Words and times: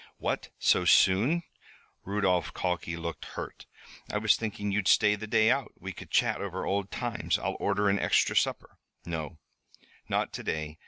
"What, 0.17 0.49
so 0.57 0.83
soon!" 0.83 1.43
Rudolph 2.05 2.55
Calkey 2.55 2.97
looked 2.97 3.23
hurt. 3.37 3.67
"I 4.11 4.17
was 4.17 4.35
thinking 4.35 4.71
you'd 4.71 4.87
stay 4.87 5.13
the 5.13 5.27
day 5.27 5.51
out. 5.51 5.73
We 5.79 5.93
could 5.93 6.09
chat 6.09 6.41
over 6.41 6.65
old 6.65 6.89
times 6.89 7.37
I'll 7.37 7.55
order 7.59 7.87
an 7.87 7.99
extra 7.99 8.35
supper" 8.35 8.79
"No, 9.05 9.37
not 10.09 10.33
to 10.33 10.41
day. 10.43 10.79